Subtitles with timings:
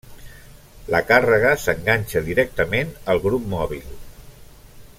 [0.93, 3.85] La càrrega s'enganxa directament al grup mòbil.